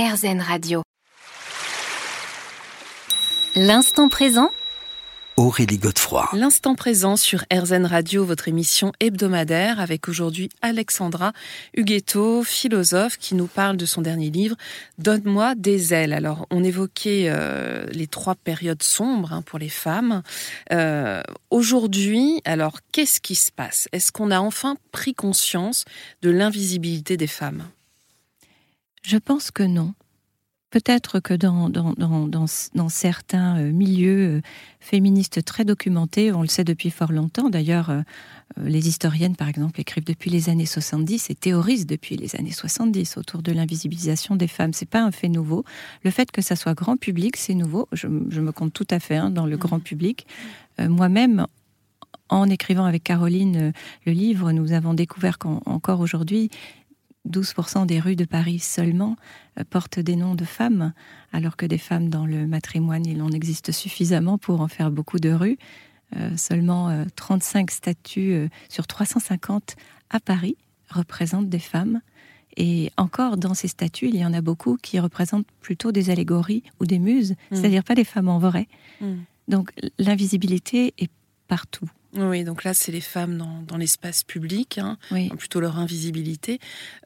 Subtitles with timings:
[0.00, 0.82] RZN Radio.
[3.56, 4.50] L'instant présent
[5.36, 6.28] Aurélie Godefroy.
[6.34, 11.32] L'instant présent sur RZN Radio, votre émission hebdomadaire, avec aujourd'hui Alexandra
[11.74, 14.54] Huguetto, philosophe, qui nous parle de son dernier livre,
[14.98, 16.12] Donne-moi des ailes.
[16.12, 20.22] Alors, on évoquait euh, les trois périodes sombres hein, pour les femmes.
[20.72, 23.88] Euh, aujourd'hui, alors, qu'est-ce qui se passe?
[23.90, 25.84] Est-ce qu'on a enfin pris conscience
[26.22, 27.64] de l'invisibilité des femmes?
[29.08, 29.94] Je pense que non.
[30.68, 34.40] Peut-être que dans, certains euh, milieux euh,
[34.80, 38.02] féministes très documentés, on le sait depuis fort longtemps, d'ailleurs euh,
[38.58, 43.16] les historiennes par exemple écrivent depuis les années 70 et théorisent depuis les années 70
[43.16, 44.74] autour de l'invisibilisation des femmes.
[44.74, 45.64] C'est pas un fait nouveau.
[46.04, 47.88] Le fait que ça soit grand public, c'est nouveau.
[47.92, 50.26] Je, me compte tout à fait hein, dans le grand public.
[50.78, 51.46] Moi-même,
[52.28, 53.72] en écrivant avec Caroline
[54.04, 56.50] le livre, nous avons découvert qu'encore aujourd'hui,
[57.28, 59.16] 12% des rues de Paris seulement
[59.58, 60.92] euh, portent des noms de femmes,
[61.32, 65.18] alors que des femmes dans le matrimoine, il en existe suffisamment pour en faire beaucoup
[65.18, 65.58] de rues.
[66.16, 69.76] Euh, seulement 35 euh, statues sur 350
[70.08, 70.56] à Paris
[70.88, 72.00] représentent des femmes.
[72.56, 76.62] Et encore, dans ces statues, il y en a beaucoup qui représentent plutôt des allégories
[76.80, 77.56] ou des muses, mm.
[77.56, 78.68] c'est-à-dire pas des femmes en vrai.
[79.00, 79.16] Mm.
[79.48, 81.10] Donc l'invisibilité est
[81.46, 81.88] partout.
[82.14, 84.96] Oui, donc là, c'est les femmes dans, l'espace public, hein,
[85.38, 86.58] plutôt leur invisibilité.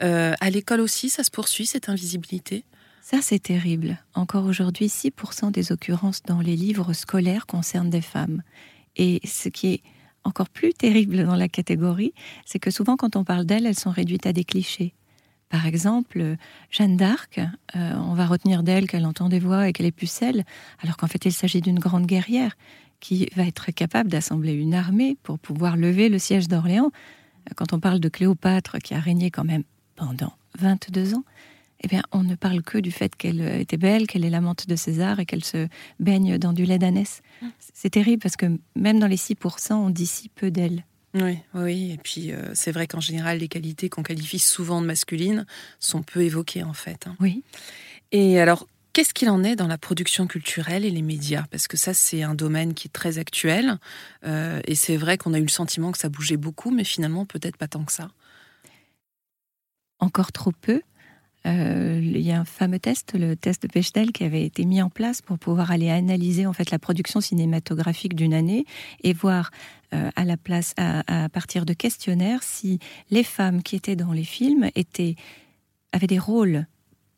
[0.03, 2.65] Euh, à l'école aussi, ça se poursuit, cette invisibilité?
[3.01, 3.99] Ça, c'est terrible.
[4.15, 8.43] Encore aujourd'hui, 6% des occurrences dans les livres scolaires concernent des femmes.
[8.97, 9.83] Et ce qui est
[10.23, 12.15] encore plus terrible dans la catégorie,
[12.47, 14.95] c'est que souvent, quand on parle d'elles, elles sont réduites à des clichés.
[15.53, 16.37] Par exemple,
[16.71, 17.39] Jeanne d'Arc,
[17.77, 20.45] euh, on va retenir d'elle qu'elle entend des voix et qu'elle est pucelle,
[20.81, 22.57] alors qu'en fait il s'agit d'une grande guerrière
[23.03, 26.93] qui va être capable d'assembler une armée pour pouvoir lever le siège d'Orléans.
[27.57, 29.65] Quand on parle de Cléopâtre, qui a régné quand même
[29.97, 31.25] pendant 22 ans,
[31.81, 34.77] eh bien, on ne parle que du fait qu'elle était belle, qu'elle est l'amante de
[34.77, 35.67] César et qu'elle se
[35.99, 37.23] baigne dans du lait d'ânesse.
[37.43, 37.47] Mmh.
[37.75, 40.85] C'est terrible parce que même dans les 6%, on dit si peu d'elle.
[41.15, 44.87] Oui, oui, et puis euh, c'est vrai qu'en général, les qualités qu'on qualifie souvent de
[44.87, 45.45] masculines
[45.81, 47.07] sont peu évoquées en fait.
[47.07, 47.17] Hein.
[47.21, 47.43] Oui.
[48.13, 51.45] Et alors, Qu'est-ce qu'il en est dans la production culturelle et les médias?
[51.51, 53.79] Parce que ça, c'est un domaine qui est très actuel.
[54.27, 57.25] Euh, et c'est vrai qu'on a eu le sentiment que ça bougeait beaucoup, mais finalement,
[57.25, 58.11] peut-être pas tant que ça.
[59.99, 60.83] Encore trop peu.
[61.47, 64.83] Euh, il y a un fameux test, le test de Bechdel, qui avait été mis
[64.83, 68.67] en place pour pouvoir aller analyser en fait la production cinématographique d'une année
[69.03, 69.51] et voir
[69.95, 72.79] euh, à la place, à, à, partir de questionnaires, si
[73.11, 75.17] les femmes qui étaient dans les films étaient
[75.93, 76.67] avaient des rôles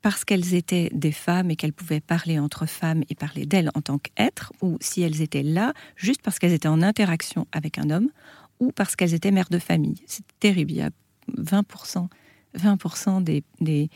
[0.05, 3.81] parce qu'elles étaient des femmes et qu'elles pouvaient parler entre femmes et parler d'elles en
[3.81, 7.89] tant qu'êtres, ou si elles étaient là juste parce qu'elles étaient en interaction avec un
[7.89, 8.11] homme,
[8.61, 9.95] ou parce qu'elles étaient mères de famille.
[10.05, 10.73] C'est terrible.
[10.73, 10.91] Il y a
[11.39, 12.09] 20%,
[12.53, 13.89] 20 des, des,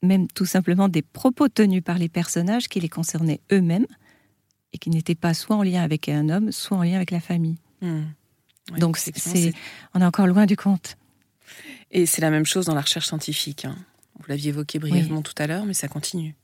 [0.00, 3.88] même tout simplement des propos tenus par les personnages qui les concernaient eux-mêmes
[4.72, 7.20] et qui n'étaient pas soit en lien avec un homme, soit en lien avec la
[7.20, 7.56] famille.
[7.80, 8.04] Hmm.
[8.78, 9.52] Donc c'est,
[9.92, 10.96] on est encore loin du compte.
[11.90, 13.64] Et c'est la même chose dans la recherche scientifique.
[13.64, 13.74] Hein.
[14.22, 16.34] Vous l'aviez évoqué brièvement tout à l'heure, mais ça continue.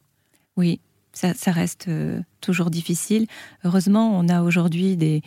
[0.57, 0.81] Oui,
[1.13, 3.27] ça, reste euh, toujours difficile.
[3.65, 5.23] Heureusement, on a aujourd'hui des,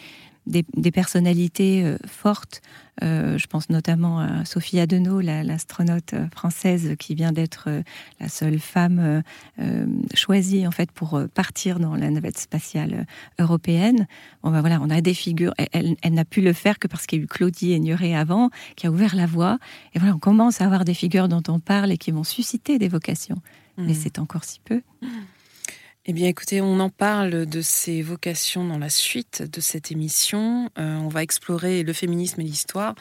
[0.52, 2.62] des, personnalités euh, fortes.
[3.04, 7.70] Euh, je pense notamment à Sophie Adenau, l'astronaute française qui vient d'être
[8.20, 9.24] la seule femme
[10.14, 13.08] choisie en fait pour partir dans la navette spatiale
[13.40, 14.08] européenne.
[14.44, 15.54] Bon, ben voilà, on a des figures.
[15.72, 18.86] Elle, n'a pu le faire que parce qu'il y a eu Claudie Aigneret avant, qui
[18.86, 19.58] a ouvert la voie.
[19.96, 22.78] Et voilà, on commence à avoir des figures dont on parle et qui vont susciter
[22.78, 23.42] des vocations.
[23.78, 23.96] Mais mmh.
[23.96, 24.82] c'est encore si peu.
[25.02, 25.08] Mmh.
[26.08, 30.72] Eh bien, écoutez, on en parle de ces vocations dans la suite de cette émission.
[30.80, 32.96] Euh, on va explorer le féminisme et l'histoire,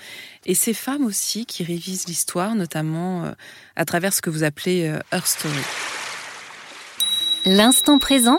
[0.45, 3.33] et ces femmes aussi qui révisent l'histoire, notamment euh,
[3.75, 5.55] à travers ce que vous appelez euh, Her Story.
[7.47, 8.39] L'instant présent.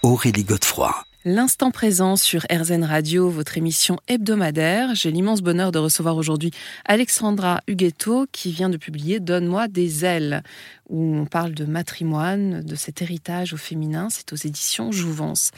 [0.00, 0.94] Aurélie Godefroy.
[1.28, 4.94] L'instant présent sur RZN Radio, votre émission hebdomadaire.
[4.94, 6.52] J'ai l'immense bonheur de recevoir aujourd'hui
[6.84, 10.44] Alexandra Huguetto qui vient de publier Donne-moi des ailes
[10.88, 14.08] où on parle de matrimoine, de cet héritage au féminin.
[14.10, 15.50] C'est aux éditions Jouvence.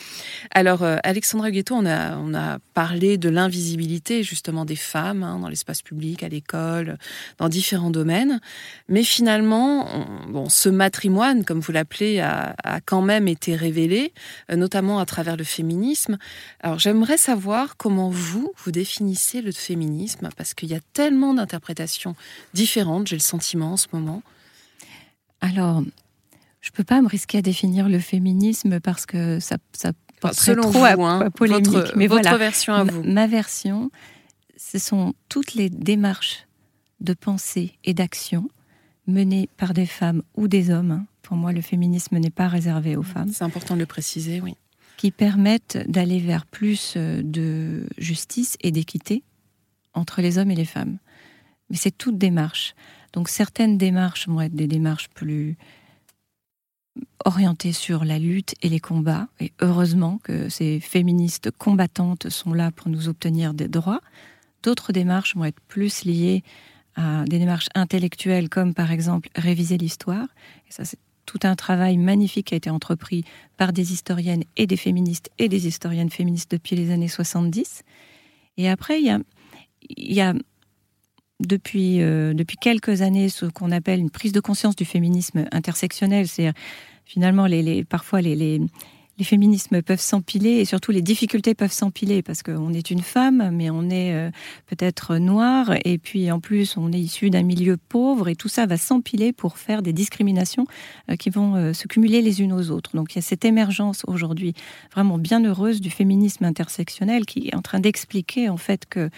[0.51, 5.39] Alors, euh, Alexandra Guetto, on a, on a parlé de l'invisibilité justement des femmes hein,
[5.39, 6.99] dans l'espace public, à l'école,
[7.39, 8.41] dans différents domaines.
[8.89, 9.87] Mais finalement,
[10.29, 12.55] bon, ce matrimoine, comme vous l'appelez, a,
[12.87, 14.13] quand même été révélé,
[14.51, 16.17] euh, notamment à travers le féminisme.
[16.61, 22.15] Alors, j'aimerais savoir comment vous, vous définissez le féminisme, parce qu'il y a tellement d'interprétations
[22.55, 24.23] différentes, j'ai le sentiment en ce moment.
[25.41, 25.83] Alors,
[26.61, 30.57] je ne peux pas me risquer à définir le féminisme parce que ça, ça porterait
[30.57, 31.69] trop à, hein, polémique.
[31.69, 33.03] Votre, Mais votre version à vous.
[33.03, 33.91] Ma, version,
[34.57, 36.47] ce sont toutes les démarches
[37.01, 38.49] de pensée et d'action
[39.07, 40.91] menées par des femmes ou des hommes.
[40.91, 41.07] Hein.
[41.23, 43.31] Pour moi, le féminisme n'est pas réservé aux femmes.
[43.33, 44.55] C'est important de le préciser, oui.
[44.97, 49.23] Qui permettent d'aller vers plus euh, de justice et d'équité
[49.95, 50.99] entre les hommes et les femmes.
[51.71, 52.75] Mais c'est toute démarche.
[53.13, 55.57] Donc certaines démarches vont être des démarches plus
[57.25, 59.29] orientées sur la lutte et les combats.
[59.41, 64.01] Et heureusement que ces féministes combattantes sont là pour nous obtenir des droits.
[64.63, 66.43] D'autres démarches vont être plus liées
[66.97, 70.27] à des démarches intellectuelles, comme par exemple réviser l'histoire.
[70.69, 73.25] Et ça, c'est tout un travail magnifique qui a été entrepris
[73.57, 77.83] par des historiennes et des féministes et des historiennes féministes depuis les années 70.
[78.57, 79.21] Et après, il y a,
[79.97, 80.35] y a
[81.41, 86.27] depuis, euh, depuis quelques années ce qu'on appelle une prise de conscience du féminisme intersectionnel.
[86.29, 86.53] C'est
[87.05, 88.61] finalement les, les parfois les, les,
[89.19, 93.51] les féminismes peuvent s'empiler et surtout les difficultés peuvent s'empiler parce qu'on est une femme,
[93.53, 94.31] mais on est euh,
[94.67, 98.67] peut-être noir et puis en plus on est issu d'un milieu pauvre et tout ça
[98.67, 100.67] va s'empiler pour faire des discriminations
[101.11, 102.97] euh, qui vont se cumuler les unes aux autres.
[102.97, 104.55] Donc il y a cette émergence aujourd'hui
[104.93, 109.09] vraiment bien heureuse du féminisme intersectionnel qui est en train d'expliquer en fait que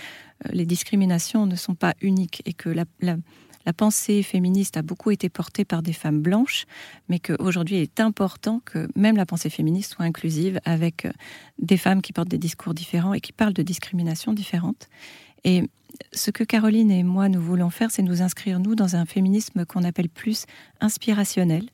[0.51, 2.87] les discriminations ne sont pas uniques et que la
[3.73, 6.67] pensée féministe a beaucoup été portée par des femmes blanches,
[7.09, 11.13] mais qu'aujourd'hui il est important que même la pensée féministe soit inclusive avec euh,
[11.59, 14.89] des femmes qui portent des discours différents et qui parlent de discriminations différentes.
[15.45, 15.63] Et
[16.13, 19.65] ce que Caroline et moi nous voulons faire, c'est nous inscrire, nous, dans un féminisme
[19.65, 20.47] qu'on appelle plus
[20.81, 21.69] inspirationnel,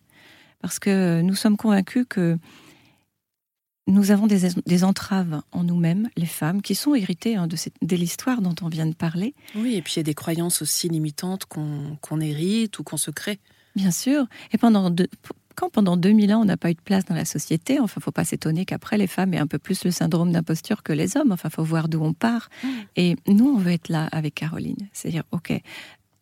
[0.61, 2.39] parce que nous sommes convaincus que
[3.87, 8.43] nous avons des, entraves en nous-mêmes, les femmes, qui sont héritées hein, de, de l'histoire
[8.43, 9.35] dont on vient de parler.
[9.55, 13.11] Oui, et puis il y a des croyances aussi limitantes qu'on hérite ou qu'on se
[13.11, 13.39] crée.
[13.77, 14.27] Bien sûr.
[14.53, 14.91] Et pendant
[15.57, 18.13] quand pendant 2000 ans, on n'a pas eu de place dans la société, enfin, faut
[18.13, 21.33] pas s'étonner qu'après, les femmes aient un peu plus le syndrome d'imposture que les hommes.
[21.33, 22.51] Enfin, faut voir d'où on part.
[22.63, 22.69] Mmh.
[22.97, 24.89] Et nous, on veut être là avec Caroline.
[24.93, 25.53] C'est-à-dire, OK,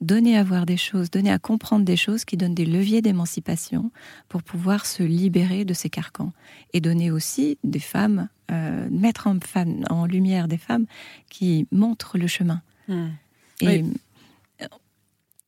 [0.00, 3.90] donner à voir des choses, donner à comprendre des choses qui donnent des leviers d'émancipation
[4.28, 6.32] pour pouvoir se libérer de ces carcans.
[6.72, 9.38] Et donner aussi des femmes, euh, mettre en,
[9.90, 10.86] en, lumière des femmes
[11.30, 12.62] qui montrent le chemin.
[12.88, 13.08] Hmm.
[13.60, 13.84] Et,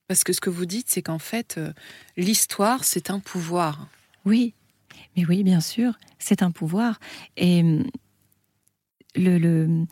[0.08, 1.72] Parce que ce que vous dites, c'est qu'en fait, euh,
[2.16, 3.88] l'histoire, c'est un pouvoir.
[4.24, 4.54] Oui,
[5.16, 6.98] mais oui, bien sûr, c'est un pouvoir.
[7.36, 7.62] Et
[9.14, 9.86] le, le,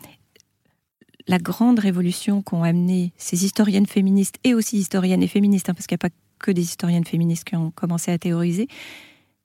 [1.26, 5.86] la grande révolution qu'ont amené ces historiennes féministes et aussi historiennes et féministes, hein, parce
[5.86, 8.68] qu'il n'y a pas que des historiennes féministes qui ont commencé à théoriser,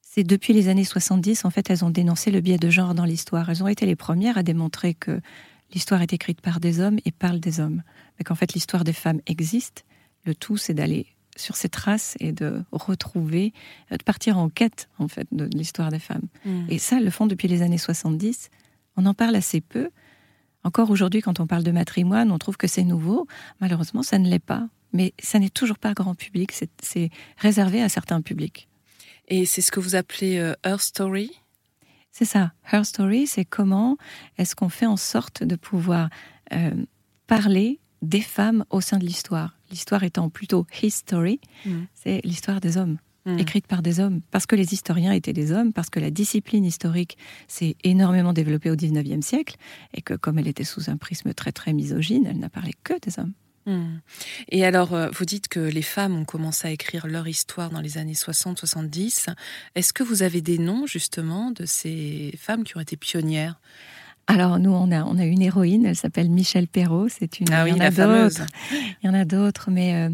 [0.02, 3.06] c'est depuis les années 70, en fait, elles ont dénoncé le biais de genre dans
[3.06, 3.50] l'histoire.
[3.50, 5.22] Elles ont été les premières à démontrer que
[5.72, 7.84] l'histoire est écrite par des hommes et parle des hommes.
[8.18, 9.86] Mais qu'en fait, l'histoire des femmes existe.
[10.26, 11.06] Le tout, c'est d'aller
[11.38, 13.54] sur ces traces et de retrouver,
[13.92, 16.28] de partir en quête, en fait, de l'histoire des femmes.
[16.44, 16.66] Mmh.
[16.70, 18.50] Et ça, elles le font depuis les années 70.
[18.98, 19.90] On en parle assez peu.
[20.64, 23.28] Encore aujourd'hui, quand on parle de matrimoine, on trouve que c'est nouveau.
[23.62, 24.68] Malheureusement, ça ne l'est pas.
[24.92, 26.52] Mais ça n'est toujours pas grand public,
[26.82, 28.68] c'est réservé à certains publics.
[29.28, 31.32] Et c'est ce que vous appelez euh, Her Story?
[32.12, 32.54] C'est ça.
[32.72, 33.98] Her Story, c'est comment
[34.38, 36.10] est-ce qu'on fait en sorte de pouvoir
[36.54, 36.72] euh,
[37.28, 39.58] parler des femmes au sein de l'histoire.
[39.70, 41.84] L'histoire étant plutôt history, mm.
[41.94, 42.98] c'est l'histoire des hommes.
[43.30, 43.40] Hmm.
[43.40, 46.66] écrite par des hommes, parce que les historiens étaient des hommes, parce que la discipline
[46.66, 47.18] historique
[47.48, 49.56] s'est énormément développée au XIXe siècle,
[49.94, 52.94] et que comme elle était sous un prisme très très misogyne, elle n'a parlé que
[53.00, 53.34] des hommes.
[53.66, 54.00] Hmm.
[54.50, 57.82] Et alors, euh, vous dites que les femmes ont commencé à écrire leur histoire dans
[57.82, 59.28] les années 60-70.
[59.76, 63.60] Est-ce que vous avez des noms justement de ces femmes qui ont été pionnières?
[64.28, 67.10] Alors nous, on a, on a une héroïne, elle s'appelle Michel Perrault.
[67.10, 67.52] C'est une.
[67.52, 68.46] Ah oui, il y en a d'autres.
[68.72, 70.10] Il y en a d'autres, mais euh,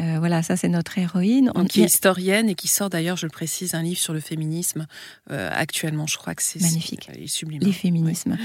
[0.00, 1.50] euh, voilà, ça c'est notre héroïne.
[1.54, 1.64] On...
[1.64, 4.86] Qui est historienne et qui sort d'ailleurs, je le précise, un livre sur le féminisme
[5.30, 6.06] euh, actuellement.
[6.06, 7.10] Je crois que c'est magnifique.
[7.26, 7.60] sublime.
[7.62, 8.36] Les féminismes.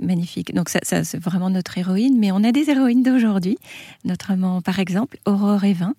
[0.00, 0.54] Magnifique.
[0.54, 2.18] Donc ça, ça c'est vraiment notre héroïne.
[2.18, 3.58] Mais on a des héroïnes d'aujourd'hui,
[4.04, 5.94] notamment par exemple Aurore Evin,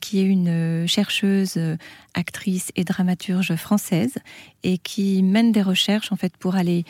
[0.00, 1.76] qui est une euh, chercheuse, euh,
[2.14, 4.14] actrice et dramaturge française
[4.62, 6.84] et qui mène des recherches en fait pour aller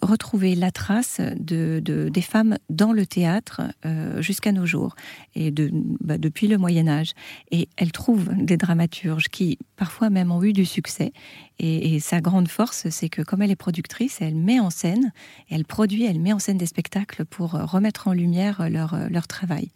[0.00, 3.60] retrouver la trace de, des femmes dans le théâtre
[4.20, 4.96] jusqu'à nos jours
[5.34, 5.52] et
[6.00, 7.12] bah, depuis le Moyen Âge.
[7.50, 11.12] Et elle trouve des dramaturges qui parfois même ont eu du succès.
[11.58, 15.12] Et, sa grande force, c'est que comme elle est productrice, elle met en scène,
[15.50, 19.68] elle produit, elle met en scène des spectacles pour remettre en lumière leur travail.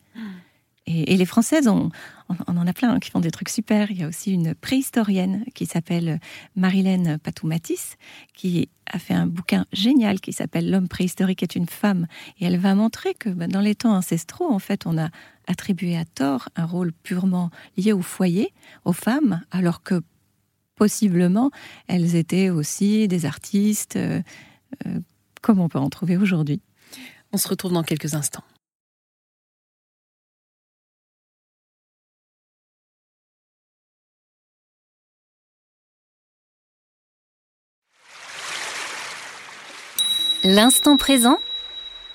[0.90, 1.90] Et, les Françaises, on,
[2.28, 3.90] en a plein hein, qui font des trucs super.
[3.90, 6.18] Il y a aussi une préhistorienne qui s'appelle
[6.56, 7.96] Marilène Patoumatis,
[8.32, 12.06] qui a fait un bouquin génial qui s'appelle L'homme préhistorique est une femme.
[12.40, 15.10] Et elle va montrer que bah, dans les temps ancestraux, en fait, on a
[15.46, 18.54] attribué à tort un rôle purement lié au foyer,
[18.86, 20.00] aux femmes, alors que
[20.74, 21.50] possiblement,
[21.86, 24.22] elles étaient aussi des artistes, euh,
[24.86, 25.00] euh,
[25.42, 26.62] comme on peut en trouver aujourd'hui.
[27.34, 28.44] On se retrouve dans quelques instants.
[40.44, 41.38] L'instant présent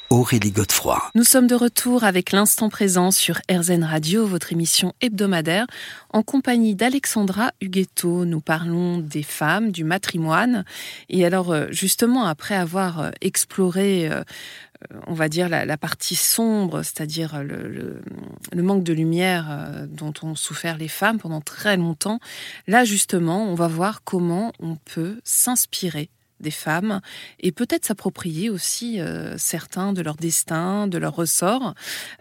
[0.10, 0.98] Aurélie Godefroy.
[1.14, 5.68] Nous sommes de retour avec l'instant présent sur RZN Radio, votre émission hebdomadaire,
[6.10, 8.24] en compagnie d'Alexandra Huguetto.
[8.24, 10.64] Nous parlons des femmes, du matrimoine.
[11.10, 14.24] Et alors, euh, justement, après avoir euh, exploré, euh,
[15.08, 17.68] on va dire, la, partie sombre, c'est-à-dire le,
[18.54, 22.20] le, manque de lumière dont ont souffert les femmes pendant très longtemps,
[22.68, 26.10] là, justement, on va voir comment on peut s'inspirer
[26.44, 27.02] des femmes
[27.40, 31.74] et peut-être s'approprier aussi euh, certains de leur destin, de leur ressort,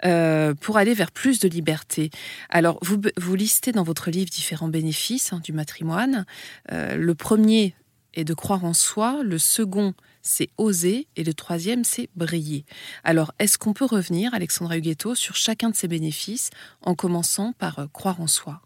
[0.04, 2.10] euh, pour aller vers plus de liberté.
[2.48, 6.24] Alors, vous, vous listez dans votre livre différents bénéfices hein, du matrimoine.
[6.70, 7.74] Euh, le premier
[8.14, 12.64] est de croire en soi, le second c'est oser et le troisième c'est briller.
[13.02, 16.50] Alors, est-ce qu'on peut revenir, Alexandra Huguetto, sur chacun de ces bénéfices
[16.80, 18.62] en commençant par croire en soi?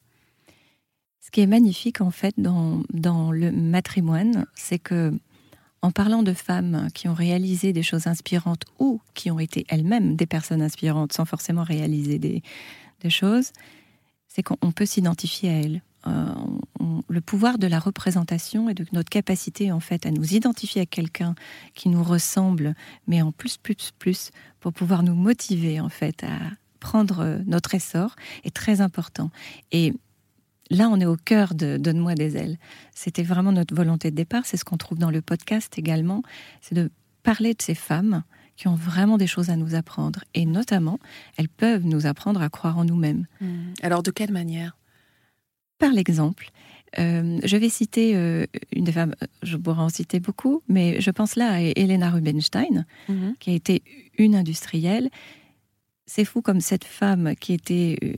[1.27, 5.13] Ce qui est magnifique en fait dans, dans le matrimoine, c'est que
[5.87, 10.17] en parlant de femmes qui ont réalisé des choses inspirantes ou qui ont été elles-mêmes
[10.17, 12.43] des personnes inspirantes sans forcément réaliser des,
[13.09, 13.53] choses,
[14.27, 15.83] c'est qu'on peut s'identifier à elles.
[16.09, 16.35] Euh,
[17.09, 20.87] le pouvoir de la représentation et de notre capacité en fait à nous identifier à
[20.87, 21.37] quelqu'un
[21.77, 22.75] qui nous ressemble,
[23.07, 26.37] mais en plus, plus, plus, pour pouvoir nous motiver en fait à
[26.81, 29.31] prendre notre essor est très important.
[29.71, 29.95] Et
[30.71, 32.59] là, on est au cœur de Donne-moi des ailes.
[32.95, 34.47] C'était vraiment notre volonté de départ.
[34.47, 36.23] C'est ce qu'on trouve dans le podcast également.
[36.61, 36.91] C'est de
[37.23, 38.23] parler de ces femmes
[38.57, 40.25] qui ont vraiment des choses à nous apprendre.
[40.35, 40.99] Et notamment,
[41.37, 43.27] elles peuvent nous apprendre à croire en nous-mêmes.
[43.41, 43.75] Mmh.
[43.83, 44.77] Alors, de quelle manière?
[45.79, 46.51] Par l'exemple.
[46.99, 51.11] Euh, je vais citer euh, une des femmes, je pourrais en citer beaucoup, mais je
[51.11, 53.33] pense là à Elena Rubinstein, mmh.
[53.39, 53.83] qui a été
[54.17, 55.11] une industrielle.
[56.07, 58.15] C'est fou comme cette femme qui était euh,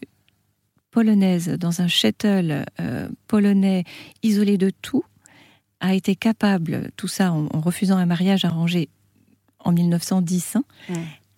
[0.90, 3.85] polonaise dans un shuttle euh, polonais
[4.23, 5.04] isolé de tout
[5.80, 8.88] a été capable, tout ça en, refusant un mariage arrangé
[9.61, 10.57] en 1910.
[10.57, 10.95] Hein, mmh.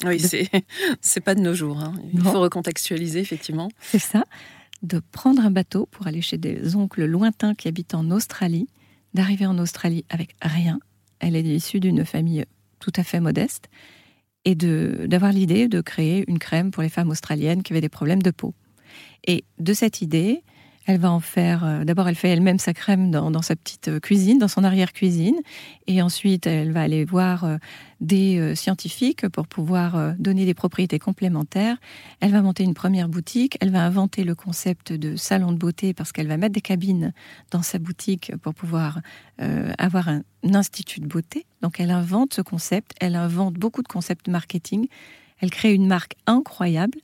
[0.07, 0.49] Oui, c'est
[1.01, 1.79] c'est pas de nos jours.
[1.81, 1.95] Hein.
[2.13, 3.69] Il faut recontextualiser effectivement.
[3.81, 4.25] C'est ça,
[4.83, 8.69] de prendre un bateau pour aller chez des oncles lointains qui habitent en Australie,
[9.15, 10.81] d'arriver en Australie avec rien.
[11.19, 12.45] Elle est issue d'une famille
[12.79, 13.69] tout à fait modeste
[14.47, 17.91] et de d'avoir l'idée de créer une crème pour les femmes australiennes qui avaient des
[17.91, 18.55] problèmes de peau.
[19.27, 20.43] Et de cette idée,
[20.87, 21.65] elle va en faire.
[21.65, 25.37] Euh, d'abord, elle fait elle-même sa crème dans, sa petite euh, cuisine, dans son arrière-cuisine.
[25.87, 27.57] Et ensuite, elle va aller voir euh,
[28.01, 31.77] des scientifiques pour pouvoir donner des propriétés complémentaires.
[32.21, 33.59] Elle va monter une première boutique.
[33.61, 37.13] Elle va inventer le concept de salon de beauté parce qu'elle va mettre des cabines
[37.51, 39.01] dans sa boutique pour pouvoir
[39.77, 41.45] avoir un, un institut de beauté.
[41.61, 42.93] Donc, elle invente ce concept.
[43.01, 44.87] Elle invente beaucoup de concepts marketing.
[45.41, 46.99] Elle crée une marque incroyable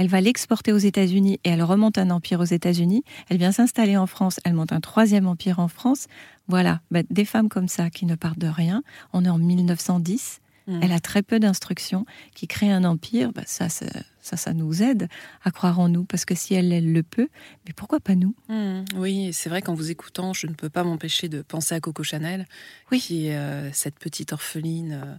[0.00, 3.04] elle va l'exporter aux États-Unis et elle remonte un empire aux États-Unis.
[3.28, 6.06] Elle vient s'installer en France, elle monte un troisième empire en France.
[6.48, 8.82] Voilà, bah, des femmes comme ça qui ne partent de rien.
[9.12, 10.40] On est en 1910.
[10.66, 10.80] Mmh.
[10.82, 13.30] Elle a très peu d'instructions, qui crée un empire.
[13.34, 13.86] Bah, ça, ça,
[14.22, 15.06] ça, nous aide
[15.44, 17.28] à croire en nous, parce que si elle, elle le peut,
[17.66, 18.34] mais pourquoi pas nous?
[18.48, 18.84] Mmh.
[18.96, 22.04] Oui, c'est vrai qu'en vous écoutant, je ne peux pas m'empêcher de penser à Coco
[22.04, 22.46] Chanel,
[22.90, 23.00] oui.
[23.00, 25.02] qui est euh, cette petite orpheline.
[25.04, 25.14] Euh,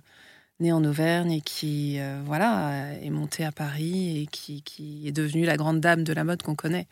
[0.62, 4.64] née en Auvergne et qui euh, voilà est montée à Paris et qui,
[5.06, 6.88] est devenue la grande dame de la mode qu'on connaît.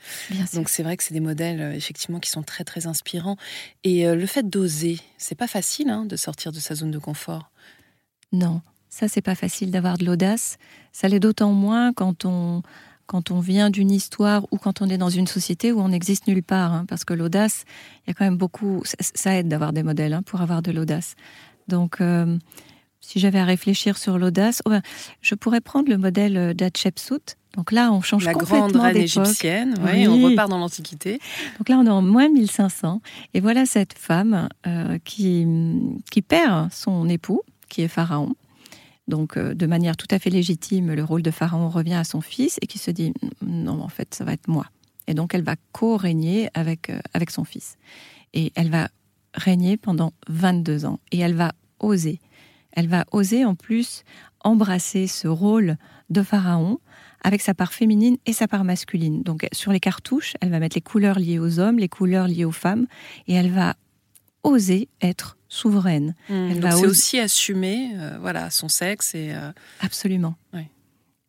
[0.53, 3.38] Donc c'est vrai que c'est des modèles euh, effectivement qui sont très très inspirants.
[3.83, 6.99] Et euh, le fait d'oser, c'est pas facile hein, de sortir de sa zone de
[6.99, 7.51] confort.
[8.31, 10.57] Non, ça c'est pas facile d'avoir de l'audace.
[10.91, 12.63] Ça l'est d'autant moins quand on
[13.05, 16.27] quand on vient d'une histoire ou quand on est dans une société où on n'existe
[16.27, 17.65] nulle part, hein, parce que l'audace,
[18.05, 20.71] il y a quand même beaucoup, ça, aide d'avoir des modèles hein, pour avoir de
[20.71, 21.15] l'audace.
[21.67, 22.01] Donc
[23.01, 24.62] si j'avais à réfléchir sur l'audace,
[25.22, 27.38] je pourrais prendre le modèle euh, d'Hatshepsut.
[27.56, 29.75] Donc là, on change la complètement grande reine égyptienne.
[29.84, 31.20] Oui, on repart dans l'Antiquité.
[31.58, 33.01] Donc là, on est en moins 1500.
[33.34, 35.48] Et voilà cette femme euh, qui,
[36.12, 38.36] qui perd son époux, qui est pharaon.
[39.08, 42.22] Donc, euh, de manière tout à fait légitime, le rôle de pharaon revient à son
[42.22, 44.68] fils et qui se dit non, en fait, ça va être moi.
[45.08, 47.77] Et donc, elle va co-régner avec, avec son fils.
[48.36, 48.89] Et elle va
[49.34, 51.00] régner pendant 22 ans.
[51.12, 52.20] Et elle va oser
[52.73, 54.03] elle va oser en plus
[54.41, 55.77] embrasser ce rôle
[56.09, 56.79] de pharaon
[57.23, 59.23] avec sa part féminine et sa part masculine.
[59.23, 62.45] Donc sur les cartouches, elle va mettre les couleurs liées aux hommes, les couleurs liées
[62.45, 62.88] aux femmes,
[63.27, 63.75] et elle va
[64.43, 66.15] oser être souveraine.
[66.29, 69.15] Mmh, elle va aussi assumer euh, voilà, son sexe.
[69.15, 70.35] et euh, Absolument.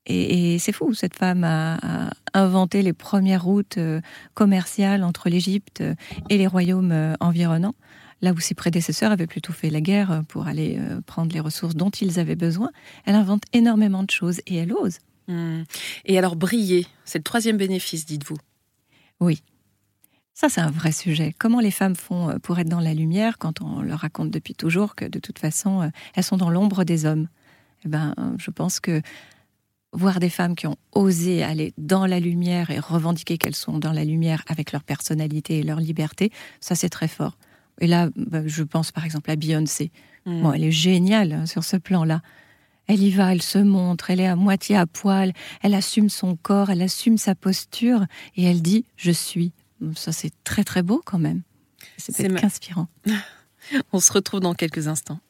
[0.06, 4.00] Et, c'est fou, cette femme a, inventé les premières routes euh,
[4.34, 5.84] commerciales entre l'Égypte
[6.28, 7.74] et les royaumes environnants
[8.22, 11.74] là où ses prédécesseurs avaient plutôt fait la guerre pour aller euh, prendre les ressources
[11.74, 12.70] dont ils avaient besoin,
[13.04, 14.98] elle invente énormément de choses et elle ose.
[15.28, 15.62] Hmm.
[16.04, 18.38] Et alors briller, c'est le troisième bénéfice, dites-vous?
[19.20, 19.42] Oui.
[20.34, 21.34] Ça, c'est un vrai sujet.
[21.38, 24.94] Comment les femmes font pour être dans la lumière quand on leur raconte depuis toujours
[24.94, 27.28] que de toute façon, elles sont dans l'ombre des hommes?
[27.84, 29.02] Eh ben, Je pense que
[29.92, 33.92] voir des femmes qui ont osé aller dans la lumière et revendiquer qu'elles sont dans
[33.92, 37.36] la lumière avec leur personnalité et leur liberté, ça c'est très fort.
[37.80, 39.90] Et là, bah, je pense par exemple à Beyoncé.
[40.26, 40.42] Hmm.
[40.42, 42.22] Bon, elle est géniale hein, sur ce plan-là.
[42.86, 46.34] Elle y va, elle se montre, elle est à moitié à poil, elle assume son
[46.34, 48.04] corps, elle assume sa posture
[48.36, 49.52] et elle dit je suis.
[49.94, 51.42] Ça c'est très très beau quand même.
[51.96, 52.88] C'est inspirant.
[53.92, 55.20] On se retrouve dans quelques instants.